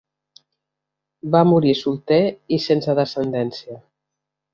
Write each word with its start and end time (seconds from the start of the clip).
Va 1.35 1.41
morir 1.49 1.73
solter 1.81 2.17
i 2.57 2.59
sense 2.65 2.97
descendència. 3.01 3.77